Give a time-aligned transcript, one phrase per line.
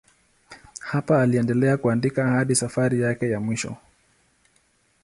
[0.79, 3.75] Hapa aliendelea kuandika hadi safari yake ya mwisho.